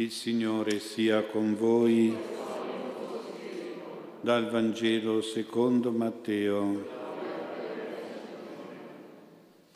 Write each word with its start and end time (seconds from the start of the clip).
Il 0.00 0.12
Signore 0.12 0.80
sia 0.80 1.24
con 1.24 1.54
voi. 1.54 2.16
Dal 4.22 4.48
Vangelo 4.48 5.20
secondo 5.20 5.92
Matteo. 5.92 6.88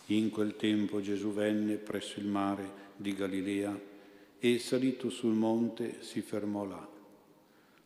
In 0.06 0.30
quel 0.30 0.56
tempo 0.56 1.02
Gesù 1.02 1.30
venne 1.34 1.74
presso 1.74 2.21
il 2.21 2.26
mare 2.26 2.66
di 2.96 3.12
Galilea 3.12 3.79
e 4.38 4.58
salito 4.58 5.10
sul 5.10 5.34
monte 5.34 5.98
si 6.00 6.23
fermò 6.23 6.64
là. 6.64 6.88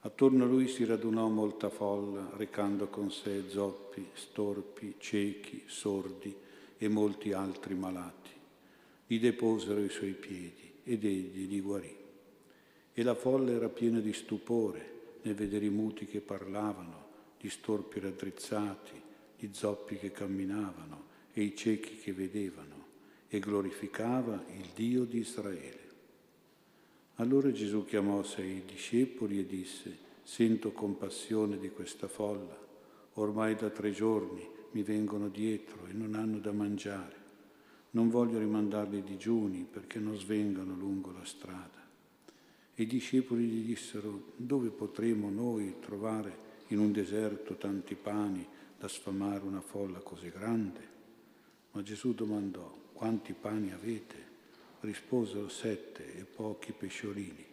Attorno 0.03 0.45
a 0.45 0.47
lui 0.47 0.69
si 0.69 0.85
radunò 0.85 1.27
molta 1.27 1.71
folla, 1.71 2.31
recando 2.37 2.87
con 2.87 3.11
sé 3.11 3.49
zoppi, 3.49 4.11
storpi, 4.13 4.95
ciechi, 4.99 5.65
sordi 5.67 6.33
e 6.79 6.87
molti 6.87 7.33
altri 7.33 7.75
malati. 7.75 8.31
Li 9.09 9.19
deposero 9.19 9.81
ai 9.81 9.91
suoi 9.91 10.13
piedi 10.13 10.75
ed 10.85 11.05
egli 11.05 11.49
li 11.49 11.61
guarì. 11.61 12.07
E 12.99 13.05
la 13.05 13.15
folla 13.15 13.53
era 13.53 13.69
piena 13.69 14.01
di 14.01 14.13
stupore 14.13 15.19
nel 15.23 15.37
vedere 15.37 15.67
i 15.67 15.71
muti 15.71 16.05
che 16.05 16.21
parlavano, 16.21 17.07
gli 17.39 17.49
storpi 17.49 18.01
raddrizzati, 18.01 19.01
gli 19.39 19.47
zoppi 19.53 19.99
che 19.99 20.11
camminavano 20.11 21.05
e 21.33 21.45
i 21.45 21.55
ciechi 21.55 21.99
che 21.99 22.13
vedevano, 22.13 22.87
e 23.29 23.39
glorificava 23.39 24.45
il 24.57 24.71
Dio 24.75 25.05
di 25.05 25.19
Israele. 25.19 25.89
Allora 27.19 27.53
Gesù 27.53 27.85
chiamò 27.85 28.25
sei 28.25 28.65
discepoli 28.67 29.39
e 29.39 29.47
disse, 29.47 29.97
sento 30.25 30.73
compassione 30.73 31.57
di 31.57 31.71
questa 31.71 32.09
folla, 32.09 32.59
ormai 33.13 33.55
da 33.55 33.71
tre 33.71 33.93
giorni 33.93 34.45
mi 34.73 34.83
vengono 34.83 35.29
dietro 35.29 35.87
e 35.87 35.93
non 35.93 36.17
hanno 36.17 36.41
da 36.41 36.51
mangiare. 36.51 37.15
Non 37.93 38.11
voglio 38.11 38.41
rimandarli 38.41 39.05
digiuni 39.05 39.65
perché 39.71 40.01
non 40.01 40.17
svengano 40.17 40.75
lungo 40.75 41.13
la 41.13 41.25
strada. 41.25 41.88
I 42.81 42.87
discepoli 42.87 43.45
gli 43.45 43.67
dissero, 43.67 44.35
dove 44.37 44.69
potremo 44.69 45.31
noi 45.31 45.75
trovare 45.81 46.47
in 46.69 46.79
un 46.79 46.93
deserto 46.93 47.57
tanti 47.57 47.97
pani 47.97 48.47
da 48.79 48.87
sfamare 48.87 49.43
una 49.43 49.61
folla 49.61 49.99
così 49.99 50.31
grande? 50.31 50.81
Ma 51.73 51.83
Gesù 51.83 52.15
domandò, 52.15 52.73
quanti 52.93 53.33
pani 53.33 53.73
avete? 53.73 54.15
Risposero 54.79 55.49
sette 55.49 56.15
e 56.15 56.23
pochi 56.23 56.71
pesciolini. 56.71 57.45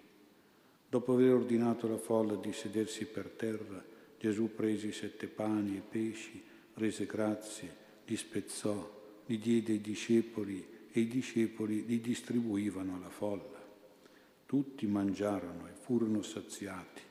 Dopo 0.88 1.14
aver 1.14 1.34
ordinato 1.34 1.88
alla 1.88 1.98
folla 1.98 2.36
di 2.36 2.54
sedersi 2.54 3.06
per 3.06 3.30
terra, 3.30 3.84
Gesù 4.20 4.54
prese 4.54 4.88
i 4.88 4.94
sette 4.94 5.26
pani 5.26 5.78
e 5.78 5.82
pesci, 5.82 6.40
rese 6.76 7.08
grazie, 7.08 7.76
li 8.06 8.16
spezzò, 8.16 9.24
li 9.26 9.40
diede 9.40 9.72
ai 9.72 9.82
discepoli 9.82 10.64
e 10.92 11.00
i 11.00 11.08
discepoli 11.08 11.84
li 11.88 12.00
distribuivano 12.00 12.94
alla 12.94 13.10
folla. 13.10 13.65
Tutti 14.46 14.86
mangiarono 14.86 15.68
e 15.68 15.72
furono 15.72 16.22
saziati. 16.22 17.02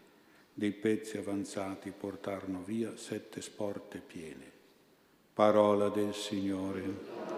Dei 0.53 0.71
pezzi 0.71 1.17
avanzati 1.17 1.91
portarono 1.91 2.63
via 2.63 2.97
sette 2.97 3.41
sporte 3.41 3.99
piene. 3.99 4.53
Parola 5.35 5.89
del 5.89 6.15
Signore. 6.15 7.33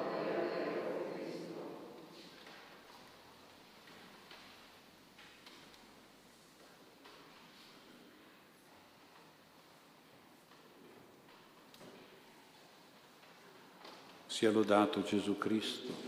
Sia 14.27 14.51
lodato 14.51 15.03
Gesù 15.03 15.39
Cristo. 15.39 16.06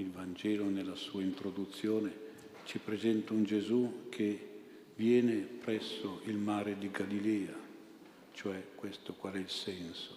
Il 0.00 0.12
Vangelo 0.12 0.64
nella 0.70 0.94
sua 0.94 1.20
introduzione 1.20 2.10
ci 2.64 2.78
presenta 2.78 3.34
un 3.34 3.44
Gesù 3.44 4.06
che 4.08 4.48
viene 4.94 5.34
presso 5.36 6.22
il 6.24 6.36
mare 6.36 6.78
di 6.78 6.90
Galilea, 6.90 7.54
cioè 8.32 8.68
questo 8.76 9.12
qual 9.12 9.34
è 9.34 9.38
il 9.38 9.50
senso. 9.50 10.16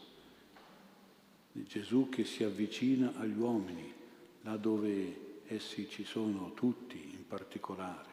Gesù 1.51 2.07
che 2.07 2.23
si 2.23 2.45
avvicina 2.45 3.11
agli 3.17 3.37
uomini, 3.37 3.93
là 4.43 4.55
dove 4.55 5.41
essi 5.47 5.89
ci 5.89 6.05
sono 6.05 6.53
tutti 6.53 7.15
in 7.17 7.27
particolare, 7.27 8.09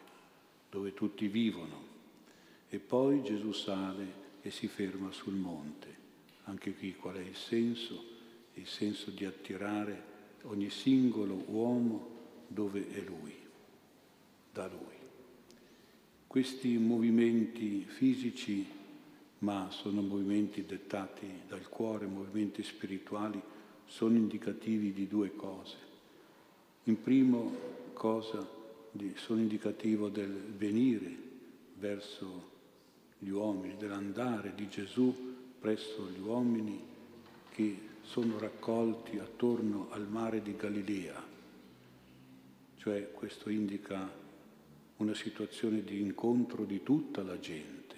dove 0.70 0.92
tutti 0.92 1.28
vivono. 1.28 1.84
E 2.68 2.80
poi 2.80 3.22
Gesù 3.22 3.52
sale 3.52 4.12
e 4.42 4.50
si 4.50 4.66
ferma 4.66 5.12
sul 5.12 5.34
monte. 5.34 5.96
Anche 6.46 6.74
qui 6.74 6.96
qual 6.96 7.14
è 7.14 7.20
il 7.20 7.36
senso? 7.36 8.04
Il 8.54 8.66
senso 8.66 9.12
di 9.12 9.24
attirare 9.24 10.10
ogni 10.42 10.70
singolo 10.70 11.44
uomo 11.48 12.08
dove 12.46 12.86
è 12.90 13.00
Lui, 13.00 13.34
da 14.52 14.66
Lui. 14.66 14.98
Questi 16.26 16.76
movimenti 16.78 17.84
fisici, 17.84 18.66
ma 19.38 19.68
sono 19.70 20.00
movimenti 20.00 20.64
dettati 20.64 21.26
dal 21.48 21.68
cuore, 21.68 22.06
movimenti 22.06 22.62
spirituali, 22.62 23.40
sono 23.86 24.16
indicativi 24.16 24.92
di 24.92 25.08
due 25.08 25.34
cose. 25.34 25.76
In 26.84 27.02
primo 27.02 27.52
cosa 27.92 28.46
sono 29.16 29.40
indicativo 29.40 30.08
del 30.08 30.32
venire 30.32 31.16
verso 31.78 32.48
gli 33.18 33.30
uomini, 33.30 33.76
dell'andare 33.76 34.54
di 34.54 34.68
Gesù 34.68 35.12
presso 35.60 36.08
gli 36.08 36.20
uomini 36.20 36.80
che 37.50 37.88
sono 38.02 38.38
raccolti 38.38 39.18
attorno 39.18 39.88
al 39.90 40.08
mare 40.08 40.42
di 40.42 40.56
Galilea, 40.56 41.22
cioè 42.76 43.10
questo 43.12 43.50
indica 43.50 44.10
una 44.96 45.14
situazione 45.14 45.82
di 45.82 46.00
incontro 46.00 46.64
di 46.64 46.82
tutta 46.82 47.22
la 47.22 47.38
gente. 47.38 47.96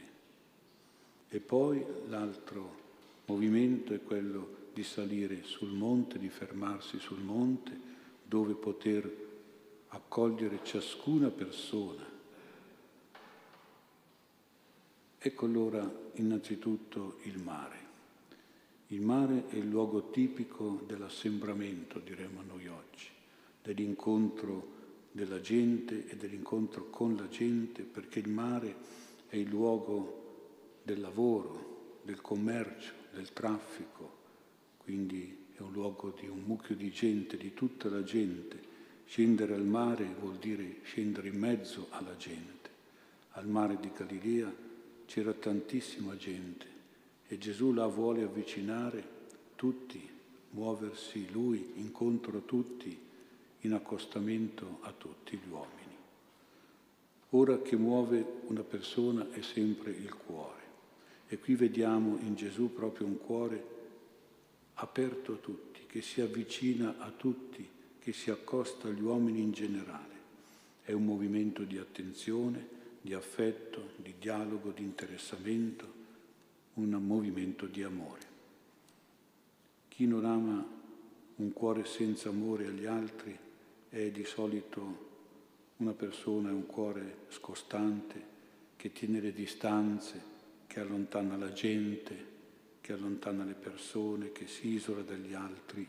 E 1.28 1.40
poi 1.40 1.84
l'altro 2.08 2.80
movimento 3.26 3.94
è 3.94 4.02
quello 4.02 4.60
di 4.72 4.82
salire 4.82 5.42
sul 5.42 5.70
monte, 5.70 6.18
di 6.18 6.28
fermarsi 6.28 6.98
sul 6.98 7.20
monte, 7.20 7.78
dove 8.22 8.54
poter 8.54 9.10
accogliere 9.88 10.60
ciascuna 10.62 11.28
persona. 11.28 12.10
Ecco 15.18 15.44
allora 15.46 15.88
innanzitutto 16.14 17.18
il 17.22 17.38
mare. 17.42 17.81
Il 18.92 19.00
mare 19.00 19.44
è 19.48 19.56
il 19.56 19.68
luogo 19.68 20.10
tipico 20.10 20.82
dell'assembramento, 20.86 21.98
diremmo 21.98 22.42
noi 22.42 22.66
oggi, 22.66 23.08
dell'incontro 23.62 24.80
della 25.12 25.40
gente 25.40 26.06
e 26.08 26.16
dell'incontro 26.16 26.90
con 26.90 27.16
la 27.16 27.26
gente, 27.28 27.84
perché 27.84 28.18
il 28.18 28.28
mare 28.28 28.76
è 29.28 29.36
il 29.36 29.48
luogo 29.48 30.80
del 30.82 31.00
lavoro, 31.00 32.00
del 32.02 32.20
commercio, 32.20 32.92
del 33.14 33.32
traffico, 33.32 34.18
quindi 34.76 35.38
è 35.56 35.62
un 35.62 35.72
luogo 35.72 36.14
di 36.20 36.28
un 36.28 36.42
mucchio 36.44 36.76
di 36.76 36.90
gente, 36.90 37.38
di 37.38 37.54
tutta 37.54 37.88
la 37.88 38.02
gente. 38.02 38.70
Scendere 39.06 39.54
al 39.54 39.64
mare 39.64 40.04
vuol 40.20 40.36
dire 40.36 40.80
scendere 40.82 41.28
in 41.28 41.38
mezzo 41.38 41.86
alla 41.88 42.16
gente. 42.16 42.68
Al 43.30 43.48
mare 43.48 43.78
di 43.80 43.90
Galilea 43.96 44.54
c'era 45.06 45.32
tantissima 45.32 46.14
gente 46.14 46.71
e 47.32 47.38
Gesù 47.38 47.72
la 47.72 47.86
vuole 47.86 48.24
avvicinare 48.24 49.02
tutti, 49.56 50.06
muoversi 50.50 51.30
lui 51.30 51.72
incontro 51.76 52.36
a 52.36 52.40
tutti, 52.42 52.94
in 53.60 53.72
accostamento 53.72 54.80
a 54.82 54.92
tutti 54.92 55.38
gli 55.38 55.50
uomini. 55.50 55.96
Ora 57.30 57.62
che 57.62 57.74
muove 57.76 58.42
una 58.48 58.62
persona 58.62 59.30
è 59.30 59.40
sempre 59.40 59.92
il 59.92 60.14
cuore 60.14 60.60
e 61.26 61.38
qui 61.38 61.54
vediamo 61.54 62.18
in 62.20 62.34
Gesù 62.34 62.70
proprio 62.70 63.06
un 63.06 63.16
cuore 63.16 63.64
aperto 64.74 65.32
a 65.32 65.36
tutti, 65.36 65.86
che 65.86 66.02
si 66.02 66.20
avvicina 66.20 66.96
a 66.98 67.10
tutti, 67.10 67.66
che 67.98 68.12
si 68.12 68.30
accosta 68.30 68.88
agli 68.88 69.00
uomini 69.00 69.40
in 69.40 69.52
generale. 69.52 70.20
È 70.82 70.92
un 70.92 71.06
movimento 71.06 71.62
di 71.62 71.78
attenzione, 71.78 72.68
di 73.00 73.14
affetto, 73.14 73.92
di 73.96 74.16
dialogo, 74.18 74.70
di 74.70 74.82
interessamento, 74.82 76.01
un 76.74 76.90
movimento 76.90 77.66
di 77.66 77.82
amore. 77.82 78.20
Chi 79.88 80.06
non 80.06 80.24
ama 80.24 80.64
un 81.36 81.52
cuore 81.52 81.84
senza 81.84 82.28
amore 82.28 82.66
agli 82.66 82.86
altri 82.86 83.36
è 83.88 84.10
di 84.10 84.24
solito 84.24 85.10
una 85.78 85.92
persona, 85.92 86.50
un 86.50 86.66
cuore 86.66 87.26
scostante, 87.28 88.30
che 88.76 88.92
tiene 88.92 89.20
le 89.20 89.32
distanze, 89.32 90.30
che 90.66 90.80
allontana 90.80 91.36
la 91.36 91.52
gente, 91.52 92.30
che 92.80 92.92
allontana 92.92 93.44
le 93.44 93.54
persone, 93.54 94.32
che 94.32 94.46
si 94.46 94.68
isola 94.68 95.02
dagli 95.02 95.34
altri, 95.34 95.86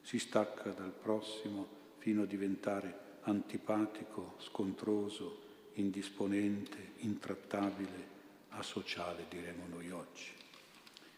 si 0.00 0.18
stacca 0.18 0.70
dal 0.70 0.92
prossimo 0.92 1.66
fino 1.98 2.22
a 2.22 2.26
diventare 2.26 3.08
antipatico, 3.22 4.36
scontroso, 4.38 5.48
indisponente, 5.74 6.92
intrattabile, 6.98 8.18
asociale, 8.60 9.26
diremmo 9.28 9.66
noi 9.68 9.90
oggi. 9.90 10.30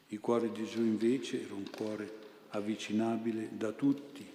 Il 0.09 0.21
cuore 0.21 0.51
di 0.51 0.65
Gesù 0.65 0.81
invece 0.81 1.45
era 1.45 1.55
un 1.55 1.69
cuore 1.71 2.21
avvicinabile 2.51 3.51
da 3.53 3.73
tutti, 3.73 4.27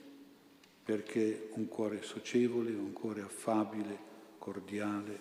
perché 0.83 1.50
un 1.54 1.68
cuore 1.68 2.01
socievole, 2.04 2.71
un 2.71 2.94
cuore 2.94 3.21
affabile, 3.21 3.98
cordiale, 4.38 5.19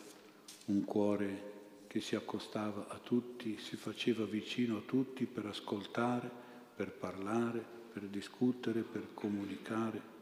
un 0.67 0.85
cuore 0.85 1.55
che 1.87 2.01
si 2.01 2.15
accostava 2.15 2.89
a 2.89 2.99
tutti, 2.99 3.59
si 3.59 3.77
faceva 3.77 4.25
vicino 4.25 4.79
a 4.79 4.83
tutti 4.85 5.25
per 5.25 5.47
ascoltare, 5.47 6.31
per 6.77 6.93
parlare, 6.93 7.65
per 7.93 8.05
discutere, 8.05 8.83
per 8.83 9.09
comunicare. 9.15 10.15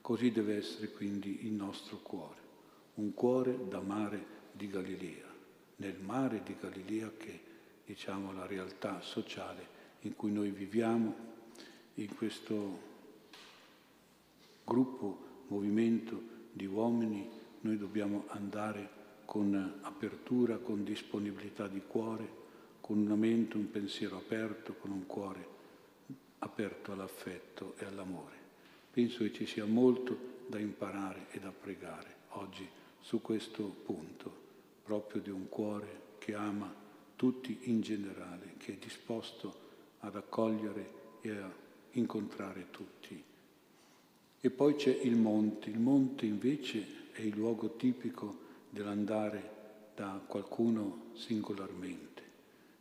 Così 0.00 0.30
deve 0.30 0.56
essere 0.56 0.90
quindi 0.90 1.46
il 1.46 1.52
nostro 1.52 1.98
cuore, 1.98 2.40
un 2.94 3.14
cuore 3.14 3.68
da 3.68 3.80
mare 3.80 4.38
di 4.52 4.68
Galilea, 4.68 5.29
nel 5.80 5.98
mare 5.98 6.42
di 6.44 6.56
Galilea 6.60 7.10
che 7.16 7.40
diciamo, 7.84 8.32
la 8.32 8.46
realtà 8.46 9.00
sociale 9.00 9.78
in 10.00 10.14
cui 10.14 10.30
noi 10.30 10.50
viviamo, 10.50 11.28
in 11.94 12.14
questo 12.14 12.88
gruppo, 14.64 15.28
movimento 15.48 16.20
di 16.52 16.66
uomini, 16.66 17.28
noi 17.60 17.76
dobbiamo 17.76 18.24
andare 18.28 18.98
con 19.24 19.78
apertura, 19.82 20.56
con 20.58 20.84
disponibilità 20.84 21.66
di 21.66 21.82
cuore, 21.86 22.38
con 22.80 22.98
una 22.98 23.16
mente, 23.16 23.56
un 23.56 23.70
pensiero 23.70 24.16
aperto, 24.16 24.74
con 24.74 24.90
un 24.90 25.06
cuore 25.06 25.58
aperto 26.38 26.92
all'affetto 26.92 27.74
e 27.78 27.84
all'amore. 27.84 28.36
Penso 28.90 29.24
che 29.24 29.32
ci 29.32 29.46
sia 29.46 29.66
molto 29.66 30.38
da 30.46 30.58
imparare 30.58 31.26
e 31.30 31.38
da 31.38 31.52
pregare 31.52 32.16
oggi 32.30 32.66
su 33.00 33.20
questo 33.20 33.64
punto, 33.64 34.48
proprio 34.82 35.20
di 35.20 35.30
un 35.30 35.48
cuore 35.48 36.00
che 36.18 36.34
ama 36.34 36.72
tutti 37.16 37.58
in 37.64 37.80
generale, 37.80 38.54
che 38.58 38.72
è 38.72 38.76
disposto 38.76 39.68
ad 40.00 40.16
accogliere 40.16 41.18
e 41.20 41.30
a 41.30 41.52
incontrare 41.92 42.66
tutti. 42.70 43.22
E 44.40 44.50
poi 44.50 44.74
c'è 44.74 45.00
il 45.02 45.16
monte. 45.16 45.68
Il 45.68 45.78
monte 45.78 46.24
invece 46.24 47.12
è 47.12 47.20
il 47.20 47.36
luogo 47.36 47.76
tipico 47.76 48.48
dell'andare 48.70 49.58
da 49.94 50.22
qualcuno 50.26 51.10
singolarmente, 51.14 52.22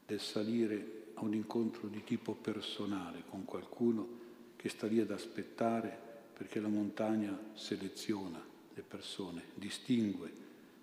del 0.06 0.22
salire 0.22 1.12
a 1.16 1.24
un 1.24 1.34
incontro 1.34 1.88
di 1.88 2.04
tipo 2.04 2.34
personale 2.34 3.24
con 3.30 3.44
qualcuno 3.44 4.07
che 4.56 4.69
sta 4.69 4.88
lì 4.88 5.00
ad 5.00 5.12
aspettare 5.12 6.07
perché 6.34 6.62
la 6.62 6.69
montagna 6.69 7.38
seleziona 7.54 8.42
le 8.74 8.81
persone, 8.81 9.44
distingue, 9.56 10.31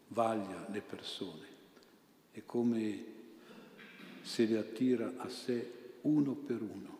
vaglia 0.09 0.67
le 0.71 0.81
persone. 0.81 1.47
È 2.31 2.43
come 2.45 3.05
se 4.23 4.47
le 4.47 4.59
attira 4.59 5.15
a 5.17 5.29
sé 5.29 5.95
uno 6.03 6.33
per 6.35 6.61
uno, 6.61 6.95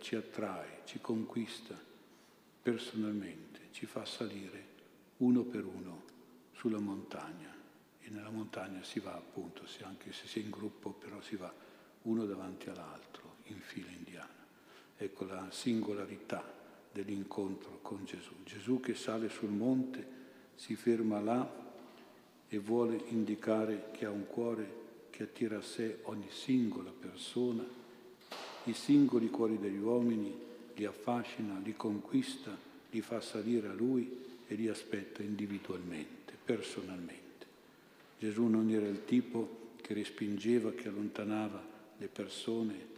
ci 0.00 0.14
attrae, 0.14 0.82
ci 0.84 1.00
conquista 1.00 1.74
personalmente, 2.62 3.68
ci 3.72 3.86
fa 3.86 4.04
salire 4.04 4.64
uno 5.18 5.42
per 5.42 5.64
uno 5.64 6.02
sulla 6.52 6.78
montagna. 6.78 7.54
E 8.00 8.10
nella 8.10 8.30
montagna 8.30 8.82
si 8.84 9.00
va 9.00 9.14
appunto, 9.14 9.64
anche 9.82 10.12
se 10.12 10.26
si 10.26 10.40
è 10.40 10.42
in 10.42 10.50
gruppo, 10.50 10.90
però 10.90 11.20
si 11.20 11.34
va 11.36 11.52
uno 12.02 12.24
davanti 12.24 12.68
all'altro, 12.68 13.36
in 13.44 13.58
fila 13.58 13.90
indiana. 13.90 14.44
Ecco 14.96 15.24
la 15.24 15.48
singolarità 15.50 16.54
dell'incontro 16.92 17.80
con 17.82 18.04
Gesù. 18.04 18.32
Gesù 18.44 18.80
che 18.80 18.94
sale 18.94 19.28
sul 19.28 19.50
monte, 19.50 20.14
si 20.54 20.76
ferma 20.76 21.20
là 21.20 21.65
e 22.48 22.58
vuole 22.58 23.00
indicare 23.08 23.90
che 23.92 24.04
ha 24.04 24.10
un 24.10 24.26
cuore 24.26 24.84
che 25.10 25.24
attira 25.24 25.58
a 25.58 25.62
sé 25.62 26.00
ogni 26.02 26.28
singola 26.30 26.90
persona, 26.90 27.64
i 28.64 28.72
singoli 28.74 29.30
cuori 29.30 29.58
degli 29.58 29.78
uomini, 29.78 30.34
li 30.74 30.84
affascina, 30.84 31.58
li 31.58 31.74
conquista, 31.74 32.56
li 32.90 33.00
fa 33.00 33.20
salire 33.20 33.68
a 33.68 33.72
lui 33.72 34.24
e 34.46 34.54
li 34.54 34.68
aspetta 34.68 35.22
individualmente, 35.22 36.34
personalmente. 36.44 37.46
Gesù 38.18 38.44
non 38.44 38.70
era 38.70 38.86
il 38.86 39.04
tipo 39.04 39.72
che 39.80 39.94
respingeva, 39.94 40.72
che 40.72 40.88
allontanava 40.88 41.62
le 41.96 42.08
persone 42.08 42.94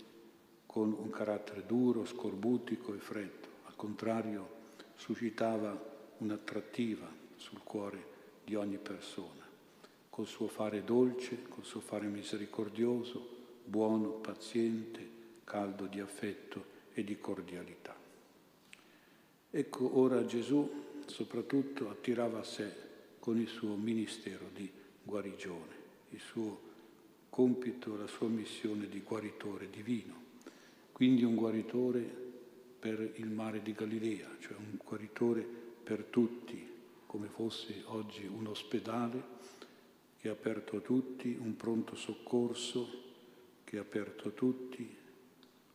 con 0.66 0.92
un 0.92 1.10
carattere 1.10 1.64
duro, 1.66 2.04
scorbutico 2.04 2.94
e 2.94 2.98
freddo. 2.98 3.46
Al 3.66 3.76
contrario, 3.76 4.56
suscitava 4.96 5.96
un'attrattiva 6.18 7.08
sul 7.36 7.60
cuore 7.62 8.16
di 8.44 8.54
ogni 8.56 8.78
persona 8.78 9.37
col 10.18 10.26
suo 10.26 10.48
fare 10.48 10.82
dolce, 10.82 11.44
col 11.48 11.64
suo 11.64 11.78
fare 11.78 12.08
misericordioso, 12.08 13.24
buono, 13.64 14.14
paziente, 14.14 15.08
caldo 15.44 15.86
di 15.86 16.00
affetto 16.00 16.64
e 16.92 17.04
di 17.04 17.20
cordialità. 17.20 17.96
Ecco, 19.48 19.96
ora 19.96 20.26
Gesù 20.26 21.02
soprattutto 21.06 21.88
attirava 21.88 22.40
a 22.40 22.42
sé 22.42 22.68
con 23.20 23.38
il 23.38 23.46
suo 23.46 23.76
ministero 23.76 24.50
di 24.52 24.68
guarigione, 25.04 25.76
il 26.10 26.20
suo 26.20 26.62
compito, 27.30 27.96
la 27.96 28.08
sua 28.08 28.26
missione 28.26 28.88
di 28.88 29.00
guaritore 29.02 29.70
divino. 29.70 30.14
Quindi 30.90 31.22
un 31.22 31.36
guaritore 31.36 32.02
per 32.76 33.12
il 33.18 33.30
mare 33.30 33.62
di 33.62 33.72
Galilea, 33.72 34.28
cioè 34.40 34.56
un 34.56 34.78
guaritore 34.84 35.42
per 35.80 36.02
tutti, 36.10 36.68
come 37.06 37.28
fosse 37.28 37.84
oggi 37.86 38.26
un 38.26 38.48
ospedale 38.48 39.57
che 40.20 40.28
ha 40.28 40.32
aperto 40.32 40.76
a 40.76 40.80
tutti 40.80 41.36
un 41.40 41.56
pronto 41.56 41.94
soccorso, 41.94 43.06
che 43.62 43.78
ha 43.78 43.82
aperto 43.82 44.28
a 44.28 44.32
tutti 44.32 44.96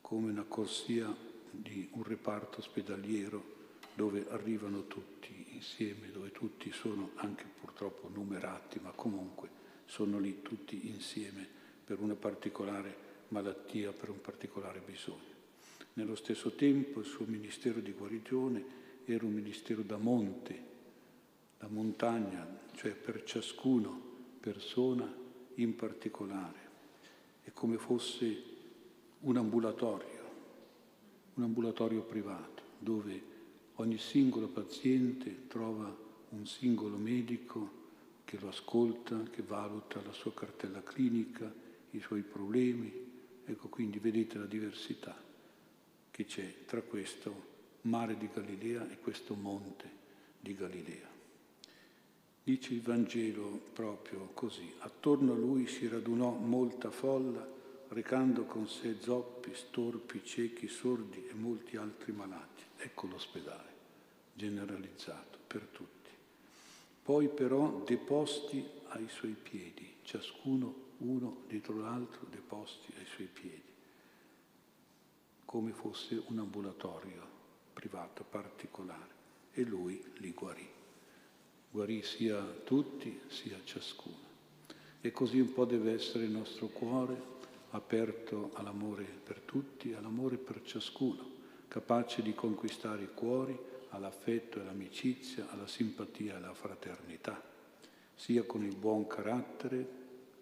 come 0.01 0.31
una 0.31 0.43
corsia 0.43 1.15
di 1.49 1.87
un 1.93 2.03
reparto 2.03 2.59
ospedaliero 2.59 3.51
dove 3.95 4.25
arrivano 4.29 4.87
tutti 4.87 5.45
insieme, 5.51 6.11
dove 6.11 6.31
tutti 6.31 6.71
sono 6.71 7.11
anche 7.15 7.45
purtroppo 7.59 8.09
numerati, 8.11 8.79
ma 8.81 8.91
comunque 8.91 9.49
sono 9.85 10.19
lì 10.19 10.41
tutti 10.41 10.87
insieme 10.89 11.47
per 11.85 11.99
una 11.99 12.15
particolare 12.15 13.11
malattia, 13.29 13.91
per 13.91 14.09
un 14.09 14.19
particolare 14.19 14.81
bisogno. 14.85 15.31
Nello 15.93 16.15
stesso 16.15 16.51
tempo 16.51 16.99
il 16.99 17.05
suo 17.05 17.25
ministero 17.25 17.79
di 17.79 17.91
guarigione 17.91 18.81
era 19.05 19.25
un 19.25 19.33
ministero 19.33 19.83
da 19.83 19.97
monte, 19.97 20.71
da 21.59 21.67
montagna, 21.67 22.45
cioè 22.75 22.91
per 22.91 23.23
ciascuno 23.23 24.11
persona 24.43 25.09
in 25.55 25.73
particolare. 25.73 26.59
È 27.43 27.53
come 27.53 27.77
fosse 27.77 28.43
un 29.21 29.37
ambulatorio, 29.37 30.31
un 31.35 31.43
ambulatorio 31.43 32.01
privato, 32.01 32.61
dove 32.77 33.23
ogni 33.75 33.97
singolo 33.97 34.47
paziente 34.47 35.47
trova 35.47 35.95
un 36.31 36.45
singolo 36.45 36.97
medico 36.97 37.81
che 38.25 38.37
lo 38.37 38.49
ascolta, 38.49 39.23
che 39.31 39.43
valuta 39.43 40.01
la 40.05 40.11
sua 40.11 40.33
cartella 40.33 40.83
clinica, 40.83 41.49
i 41.91 42.01
suoi 42.01 42.21
problemi. 42.21 42.91
Ecco 43.45 43.69
quindi 43.69 43.99
vedete 43.99 44.37
la 44.37 44.45
diversità 44.45 45.15
che 46.11 46.25
c'è 46.25 46.65
tra 46.65 46.81
questo 46.81 47.51
mare 47.83 48.17
di 48.17 48.27
Galilea 48.33 48.91
e 48.91 48.99
questo 48.99 49.35
monte 49.35 49.89
di 50.37 50.53
Galilea. 50.53 51.12
Dice 52.45 52.73
il 52.73 52.81
Vangelo 52.81 53.61
proprio 53.71 54.31
così. 54.33 54.73
Attorno 54.79 55.31
a 55.31 55.35
lui 55.37 55.65
si 55.65 55.87
radunò 55.87 56.31
molta 56.31 56.91
folla, 56.91 57.47
recando 57.87 58.43
con 58.43 58.67
sé 58.67 58.97
zoppi, 58.99 59.55
storpi, 59.55 60.25
ciechi, 60.25 60.67
sordi 60.67 61.25
e 61.25 61.33
molti 61.33 61.77
altri 61.77 62.11
malati. 62.11 62.63
Ecco 62.75 63.07
l'ospedale, 63.07 63.69
generalizzato 64.33 65.37
per 65.47 65.61
tutti. 65.71 66.09
Poi 67.01 67.29
però 67.29 67.81
deposti 67.85 68.65
ai 68.89 69.07
suoi 69.07 69.37
piedi, 69.41 69.95
ciascuno 70.03 70.91
uno 70.97 71.43
dietro 71.47 71.77
l'altro 71.79 72.27
deposti 72.29 72.91
ai 72.97 73.05
suoi 73.05 73.27
piedi, 73.27 73.71
come 75.45 75.71
fosse 75.71 76.21
un 76.27 76.39
ambulatorio 76.39 77.25
privato, 77.71 78.25
particolare. 78.29 79.11
E 79.53 79.63
lui 79.63 80.03
li 80.17 80.31
guarì 80.31 80.72
guarì 81.73 82.03
sia 82.03 82.39
tutti 82.63 83.19
sia 83.29 83.57
ciascuno. 83.63 84.31
E 85.01 85.11
così 85.11 85.39
un 85.39 85.53
po' 85.53 85.65
deve 85.65 85.93
essere 85.93 86.25
il 86.25 86.29
nostro 86.29 86.67
cuore 86.67 87.19
aperto 87.71 88.51
all'amore 88.53 89.03
per 89.05 89.39
tutti, 89.39 89.91
all'amore 89.93 90.37
per 90.37 90.61
ciascuno, 90.63 91.31
capace 91.67 92.21
di 92.21 92.35
conquistare 92.35 93.01
i 93.01 93.09
cuori 93.11 93.57
all'affetto 93.89 94.59
e 94.59 94.61
all'amicizia, 94.61 95.49
alla 95.49 95.65
simpatia 95.65 96.33
e 96.33 96.35
alla 96.35 96.53
fraternità, 96.53 97.41
sia 98.13 98.43
con 98.43 98.63
il 98.63 98.75
buon 98.75 99.07
carattere, 99.07 99.87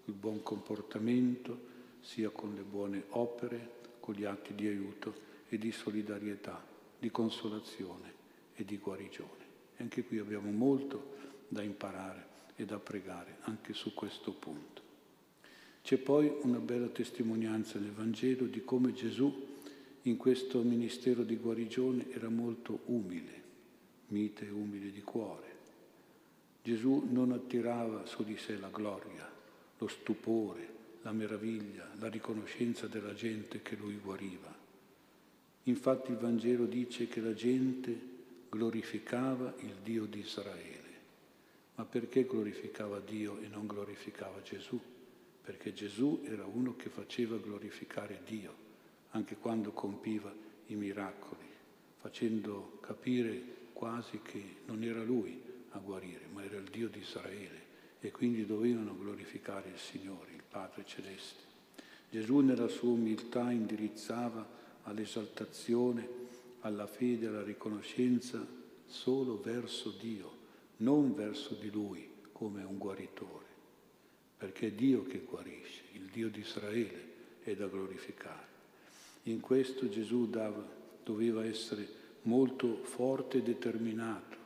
il 0.04 0.14
buon 0.14 0.44
comportamento, 0.44 1.70
sia 2.02 2.30
con 2.30 2.54
le 2.54 2.64
buone 2.64 3.06
opere, 3.12 3.80
con 4.02 4.16
gli 4.16 4.26
atti 4.26 4.54
di 4.54 4.68
aiuto 4.68 5.16
e 5.48 5.58
di 5.58 5.72
solidarietà, 5.72 6.62
di 7.00 7.10
consolazione 7.10 8.14
e 8.54 8.66
di 8.66 8.78
guarigione. 8.78 9.41
Anche 9.82 10.04
qui 10.04 10.20
abbiamo 10.20 10.52
molto 10.52 11.16
da 11.48 11.64
imparare 11.64 12.26
e 12.56 12.66
da 12.66 12.78
pregare 12.78 13.38
anche 13.42 13.74
su 13.74 13.94
questo 13.96 14.32
punto. 14.32 14.82
C'è 15.82 15.98
poi 15.98 16.32
una 16.44 16.60
bella 16.60 16.88
testimonianza 16.88 17.80
nel 17.80 17.92
Vangelo 17.92 18.46
di 18.46 18.64
come 18.64 18.94
Gesù 18.94 19.50
in 20.04 20.18
questo 20.18 20.62
ministero 20.62 21.24
di 21.24 21.36
guarigione 21.36 22.12
era 22.12 22.30
molto 22.30 22.82
umile, 22.86 23.42
mite 24.08 24.46
e 24.46 24.52
umile 24.52 24.92
di 24.92 25.02
cuore. 25.02 25.50
Gesù 26.62 27.08
non 27.10 27.32
attirava 27.32 28.06
su 28.06 28.24
di 28.24 28.38
sé 28.38 28.58
la 28.58 28.70
gloria, 28.70 29.28
lo 29.80 29.88
stupore, 29.88 30.70
la 31.02 31.12
meraviglia, 31.12 31.90
la 31.98 32.08
riconoscenza 32.08 32.86
della 32.86 33.16
gente 33.16 33.64
che 33.64 33.76
lui 33.76 33.98
guariva. 33.98 34.56
Infatti 35.64 36.12
il 36.12 36.18
Vangelo 36.18 36.66
dice 36.66 37.08
che 37.08 37.20
la 37.20 37.34
gente 37.34 38.11
glorificava 38.52 39.54
il 39.60 39.76
Dio 39.82 40.06
di 40.06 40.20
Israele. 40.20 40.90
Ma 41.76 41.86
perché 41.86 42.26
glorificava 42.26 43.00
Dio 43.00 43.40
e 43.40 43.48
non 43.48 43.66
glorificava 43.66 44.42
Gesù? 44.42 44.78
Perché 45.42 45.74
Gesù 45.74 46.22
era 46.26 46.46
uno 46.46 46.76
che 46.76 46.90
faceva 46.90 47.38
glorificare 47.38 48.22
Dio, 48.26 48.54
anche 49.12 49.38
quando 49.38 49.72
compiva 49.72 50.34
i 50.68 50.76
miracoli, 50.76 51.48
facendo 51.98 52.78
capire 52.82 53.42
quasi 53.72 54.20
che 54.22 54.58
non 54.66 54.84
era 54.84 55.02
lui 55.02 55.42
a 55.70 55.80
guarire, 55.80 56.26
ma 56.34 56.44
era 56.44 56.58
il 56.58 56.70
Dio 56.70 56.90
di 56.90 57.00
Israele 57.00 57.70
e 58.02 58.12
quindi 58.12 58.46
dovevano 58.46 58.98
glorificare 58.98 59.70
il 59.70 59.80
Signore, 59.80 60.34
il 60.34 60.44
Padre 60.48 60.86
Celeste. 60.86 61.42
Gesù 62.10 62.40
nella 62.40 62.68
sua 62.68 62.90
umiltà 62.90 63.50
indirizzava 63.50 64.46
all'esaltazione, 64.84 66.08
alla 66.62 66.88
fede, 66.88 67.28
alla 67.28 67.44
riconoscenza 67.44 68.46
solo 68.86 69.40
verso 69.40 69.92
Dio, 69.92 70.40
non 70.78 71.14
verso 71.14 71.56
di 71.56 71.70
Lui 71.70 72.10
come 72.32 72.64
un 72.64 72.78
guaritore, 72.78 73.46
perché 74.38 74.68
è 74.68 74.72
Dio 74.72 75.04
che 75.04 75.20
guarisce, 75.20 75.84
il 75.94 76.10
Dio 76.12 76.30
di 76.30 76.40
Israele 76.40 77.10
è 77.44 77.56
da 77.56 77.68
glorificare. 77.68 78.50
In 79.24 79.40
questo 79.40 79.88
Gesù 79.90 80.30
dava, 80.30 80.68
doveva 81.04 81.46
essere 81.46 81.88
molto 82.24 82.84
forte 82.84 83.38
e 83.38 83.44
determinato, 83.44 84.38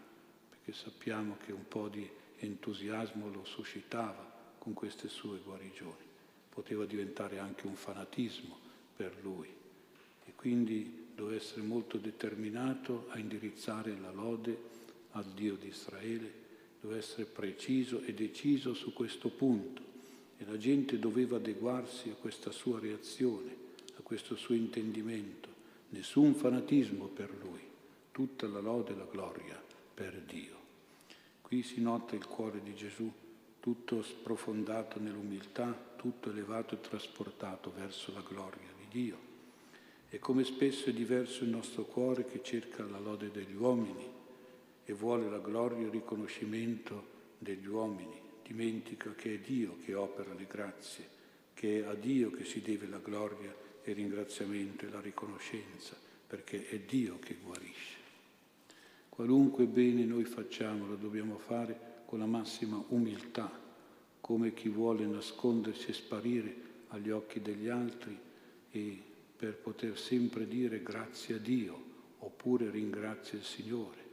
perché 0.50 0.74
sappiamo 0.74 1.38
che 1.46 1.52
un 1.52 1.68
po' 1.68 1.88
di 1.88 2.08
entusiasmo 2.40 3.30
lo 3.30 3.46
suscitava 3.46 4.34
con 4.58 4.74
queste 4.74 5.08
sue 5.08 5.40
guarigioni. 5.40 6.04
Poteva 6.50 6.86
diventare 6.86 7.40
anche 7.40 7.68
un 7.68 7.76
fanatismo 7.76 8.58
per 8.96 9.18
lui 9.22 9.48
e 10.26 10.34
quindi 10.36 11.05
doveva 11.16 11.38
essere 11.38 11.62
molto 11.62 11.98
determinato 11.98 13.06
a 13.10 13.18
indirizzare 13.18 13.98
la 14.00 14.12
lode 14.12 14.74
al 15.12 15.26
Dio 15.34 15.56
di 15.56 15.68
Israele, 15.68 16.44
doveva 16.82 17.00
essere 17.00 17.26
preciso 17.26 18.02
e 18.02 18.14
deciso 18.14 18.74
su 18.74 18.94
questo 18.94 19.30
punto 19.30 19.82
e 20.38 20.46
la 20.46 20.58
gente 20.58 21.00
doveva 21.00 21.38
adeguarsi 21.38 22.10
a 22.10 22.16
questa 22.16 22.52
sua 22.52 22.80
reazione, 22.80 23.56
a 23.98 24.02
questo 24.02 24.36
suo 24.36 24.54
intendimento. 24.54 25.50
Nessun 25.90 26.36
fanatismo 26.36 27.06
per 27.06 27.34
lui, 27.42 27.62
tutta 28.12 28.48
la 28.48 28.60
lode 28.60 28.92
e 28.92 28.98
la 28.98 29.08
gloria 29.10 29.62
per 29.94 30.22
Dio. 30.28 30.54
Qui 31.42 31.64
si 31.64 31.80
nota 31.80 32.16
il 32.16 32.26
cuore 32.26 32.62
di 32.62 32.76
Gesù, 32.76 33.10
tutto 33.62 34.04
sprofondato 34.04 35.00
nell'umiltà, 35.00 35.94
tutto 35.96 36.30
elevato 36.30 36.76
e 36.76 36.82
trasportato 36.82 37.72
verso 37.74 38.12
la 38.14 38.22
gloria 38.28 38.68
di 38.78 38.86
Dio. 38.90 39.35
E 40.16 40.20
come 40.20 40.46
spesso 40.46 40.90
è 40.90 40.94
diverso 40.94 41.44
il 41.44 41.50
nostro 41.50 41.84
cuore 41.84 42.24
che 42.24 42.42
cerca 42.42 42.86
la 42.86 43.00
lode 43.00 43.32
degli 43.32 43.54
uomini 43.54 44.10
e 44.86 44.94
vuole 44.94 45.30
la 45.30 45.40
gloria 45.40 45.80
e 45.80 45.82
il 45.82 45.90
riconoscimento 45.90 47.08
degli 47.38 47.68
uomini, 47.68 48.18
dimentica 48.42 49.14
che 49.14 49.34
è 49.34 49.40
Dio 49.40 49.76
che 49.84 49.94
opera 49.94 50.34
le 50.34 50.48
grazie, 50.48 51.06
che 51.54 51.82
è 51.82 51.86
a 51.86 51.96
Dio 51.96 52.32
che 52.32 52.46
si 52.46 52.62
deve 52.62 52.88
la 52.88 53.00
gloria 53.00 53.54
e 53.84 53.92
il 53.92 53.98
ringraziamento 53.98 54.86
e 54.86 54.90
la 54.90 55.02
riconoscenza, 55.02 55.98
perché 56.26 56.70
è 56.70 56.80
Dio 56.80 57.20
che 57.20 57.36
guarisce. 57.44 57.98
Qualunque 59.10 59.66
bene 59.66 60.06
noi 60.06 60.24
facciamo 60.24 60.88
lo 60.88 60.96
dobbiamo 60.96 61.38
fare 61.38 62.04
con 62.06 62.20
la 62.20 62.26
massima 62.26 62.82
umiltà, 62.88 63.52
come 64.22 64.54
chi 64.54 64.70
vuole 64.70 65.06
nascondersi 65.06 65.90
e 65.90 65.94
sparire 65.94 66.56
agli 66.88 67.10
occhi 67.10 67.42
degli 67.42 67.68
altri 67.68 68.18
e 68.72 69.14
per 69.36 69.56
poter 69.56 69.98
sempre 69.98 70.48
dire 70.48 70.82
grazie 70.82 71.36
a 71.36 71.40
Dio 71.40 71.94
oppure 72.20 72.70
ringrazia 72.70 73.38
il 73.38 73.44
Signore, 73.44 74.04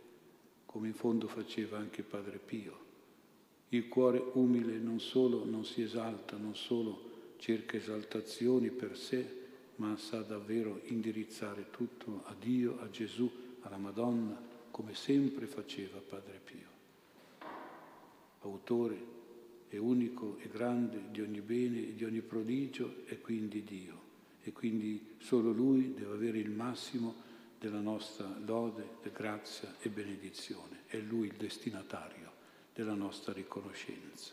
come 0.67 0.89
in 0.89 0.95
fondo 0.95 1.29
faceva 1.29 1.79
anche 1.79 2.03
Padre 2.03 2.39
Pio. 2.39 2.81
Il 3.71 3.89
cuore 3.89 4.23
umile 4.35 4.77
non 4.79 5.01
solo 5.01 5.45
non 5.45 5.65
si 5.65 5.81
esalta, 5.83 6.37
non 6.37 6.55
solo 6.55 7.11
cerca 7.39 7.77
esaltazioni 7.77 8.71
per 8.71 8.97
sé, 8.99 9.41
ma 9.77 9.97
sa 9.97 10.21
davvero 10.21 10.81
indirizzare 10.85 11.71
tutto 11.71 12.23
a 12.25 12.35
Dio, 12.39 12.79
a 12.81 12.91
Gesù, 12.91 13.31
alla 13.61 13.79
Madonna, 13.79 14.41
come 14.71 14.95
sempre 14.95 15.47
faceva 15.47 15.99
Padre 16.01 16.41
Pio, 16.45 16.69
autore 18.41 19.21
e 19.69 19.79
unico 19.79 20.37
e 20.39 20.49
grande 20.49 21.05
di 21.11 21.21
ogni 21.23 21.41
bene 21.41 21.79
e 21.79 21.95
di 21.95 22.05
ogni 22.05 22.21
prodigio 22.21 23.07
e 23.07 23.21
quindi 23.21 23.65
Dio. 23.65 24.12
E 24.43 24.53
quindi 24.53 25.15
solo 25.19 25.53
Lui 25.53 25.95
deve 25.95 26.15
avere 26.15 26.39
il 26.39 26.51
massimo 26.51 27.31
della 27.59 27.81
nostra 27.81 28.29
lode, 28.45 28.97
grazia 29.13 29.75
e 29.81 29.89
benedizione. 29.89 30.81
È 30.87 30.99
Lui 30.99 31.29
il 31.29 31.37
destinatario 31.37 32.31
della 32.75 32.95
nostra 32.95 33.33
riconoscenza. 33.33 34.33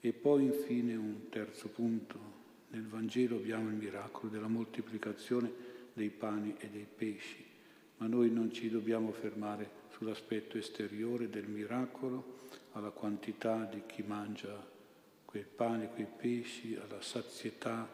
E 0.00 0.12
poi 0.12 0.44
infine 0.44 0.94
un 0.94 1.28
terzo 1.30 1.68
punto. 1.68 2.36
Nel 2.70 2.86
Vangelo 2.86 3.36
abbiamo 3.36 3.68
il 3.68 3.76
miracolo 3.76 4.28
della 4.30 4.48
moltiplicazione 4.48 5.50
dei 5.94 6.10
pani 6.10 6.54
e 6.58 6.68
dei 6.68 6.86
pesci 6.86 7.48
ma 7.98 8.06
noi 8.06 8.30
non 8.30 8.52
ci 8.52 8.70
dobbiamo 8.70 9.12
fermare 9.12 9.70
sull'aspetto 9.90 10.56
esteriore 10.56 11.28
del 11.28 11.48
miracolo, 11.48 12.36
alla 12.72 12.90
quantità 12.90 13.64
di 13.64 13.82
chi 13.86 14.02
mangia 14.02 14.66
quel 15.24 15.44
pane, 15.44 15.90
quei 15.90 16.06
pesci, 16.06 16.76
alla 16.76 17.02
sazietà 17.02 17.88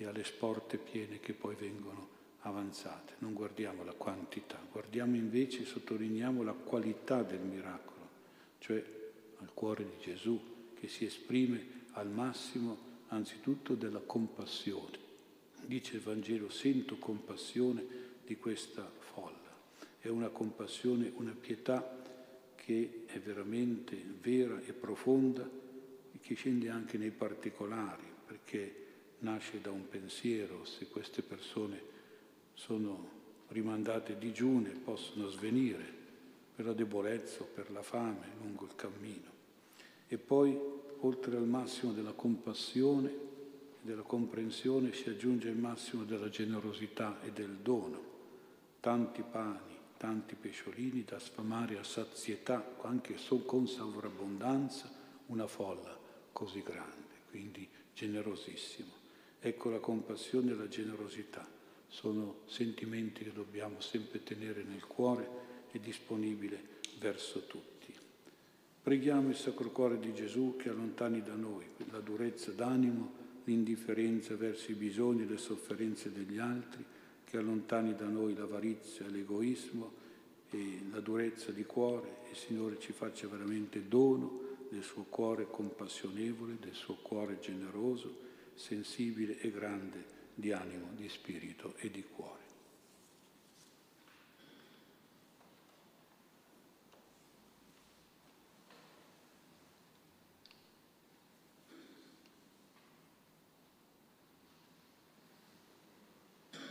e 0.00 0.06
alle 0.06 0.24
sporte 0.24 0.78
piene 0.78 1.20
che 1.20 1.34
poi 1.34 1.54
vengono 1.54 2.08
avanzate. 2.40 3.16
Non 3.18 3.34
guardiamo 3.34 3.84
la 3.84 3.92
quantità, 3.92 4.58
guardiamo 4.72 5.16
invece, 5.16 5.66
sottolineiamo 5.66 6.42
la 6.42 6.54
qualità 6.54 7.22
del 7.22 7.40
miracolo, 7.40 8.08
cioè 8.60 8.82
al 9.40 9.52
cuore 9.52 9.84
di 9.84 10.02
Gesù 10.02 10.40
che 10.74 10.88
si 10.88 11.04
esprime 11.04 11.84
al 11.92 12.08
massimo 12.08 12.88
anzitutto 13.08 13.74
della 13.74 14.00
compassione. 14.00 14.98
Dice 15.66 15.96
il 15.96 16.02
Vangelo, 16.02 16.48
sento 16.48 16.96
compassione 16.96 17.84
di 18.24 18.38
questa 18.38 18.90
folla 18.98 19.40
è 20.00 20.08
una 20.08 20.28
compassione, 20.28 21.12
una 21.16 21.34
pietà 21.38 21.98
che 22.54 23.02
è 23.06 23.18
veramente 23.18 24.02
vera 24.20 24.58
e 24.60 24.72
profonda 24.72 25.46
e 26.12 26.18
che 26.20 26.34
scende 26.34 26.70
anche 26.70 26.96
nei 26.96 27.10
particolari, 27.10 28.02
perché 28.26 28.86
nasce 29.20 29.60
da 29.60 29.70
un 29.70 29.88
pensiero, 29.88 30.64
se 30.64 30.88
queste 30.88 31.22
persone 31.22 31.82
sono 32.54 33.18
rimandate 33.48 34.18
digiune 34.18 34.70
possono 34.70 35.28
svenire 35.28 35.98
per 36.54 36.66
la 36.66 36.72
debolezza 36.72 37.42
o 37.42 37.48
per 37.52 37.70
la 37.70 37.82
fame 37.82 38.26
lungo 38.40 38.64
il 38.64 38.74
cammino. 38.76 39.38
E 40.06 40.18
poi, 40.18 40.58
oltre 41.00 41.36
al 41.36 41.46
massimo 41.46 41.92
della 41.92 42.12
compassione 42.12 43.08
e 43.08 43.18
della 43.80 44.02
comprensione, 44.02 44.92
si 44.92 45.08
aggiunge 45.08 45.48
il 45.48 45.56
massimo 45.56 46.04
della 46.04 46.28
generosità 46.28 47.20
e 47.22 47.30
del 47.32 47.56
dono. 47.62 48.08
Tanti 48.80 49.22
pani, 49.22 49.76
tanti 49.96 50.34
pesciolini 50.34 51.04
da 51.04 51.18
sfamare 51.18 51.78
a 51.78 51.84
sazietà, 51.84 52.76
anche 52.82 53.16
con 53.46 53.66
sovrabbondanza, 53.66 54.90
una 55.26 55.46
folla 55.46 55.96
così 56.32 56.62
grande, 56.62 57.06
quindi 57.30 57.68
generosissimo. 57.94 58.99
Ecco 59.40 59.70
la 59.70 59.78
compassione 59.78 60.52
e 60.52 60.54
la 60.54 60.68
generosità, 60.68 61.48
sono 61.88 62.40
sentimenti 62.46 63.24
che 63.24 63.32
dobbiamo 63.32 63.80
sempre 63.80 64.22
tenere 64.22 64.62
nel 64.62 64.86
cuore 64.86 65.28
e 65.72 65.80
disponibile 65.80 66.62
verso 66.98 67.46
tutti. 67.46 67.94
Preghiamo 68.82 69.30
il 69.30 69.36
Sacro 69.36 69.70
Cuore 69.70 69.98
di 69.98 70.12
Gesù 70.12 70.56
che 70.56 70.68
allontani 70.68 71.22
da 71.22 71.34
noi 71.34 71.64
la 71.90 72.00
durezza 72.00 72.50
d'animo, 72.50 73.12
l'indifferenza 73.44 74.36
verso 74.36 74.70
i 74.72 74.74
bisogni 74.74 75.22
e 75.22 75.26
le 75.26 75.38
sofferenze 75.38 76.12
degli 76.12 76.38
altri, 76.38 76.84
che 77.24 77.36
allontani 77.36 77.94
da 77.94 78.06
noi 78.06 78.34
l'avarizia, 78.34 79.06
l'egoismo 79.08 79.92
e 80.50 80.80
la 80.90 81.00
durezza 81.00 81.50
di 81.50 81.64
cuore 81.64 82.18
e 82.30 82.34
Signore 82.34 82.78
ci 82.78 82.92
faccia 82.92 83.26
veramente 83.26 83.86
dono 83.88 84.48
del 84.68 84.82
suo 84.82 85.04
cuore 85.08 85.46
compassionevole, 85.48 86.56
del 86.60 86.74
suo 86.74 86.96
cuore 87.00 87.38
generoso, 87.40 88.28
sensibile 88.60 89.38
e 89.40 89.50
grande 89.50 90.04
di 90.34 90.52
animo, 90.52 90.92
di 90.94 91.08
spirito 91.08 91.74
e 91.78 91.90
di 91.90 92.02
cuore. 92.04 92.49